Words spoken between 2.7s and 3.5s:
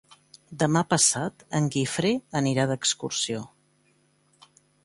d'excursió.